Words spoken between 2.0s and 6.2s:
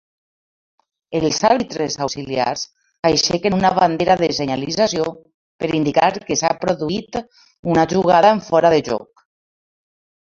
auxiliars aixequen una bandera de senyalització per indicar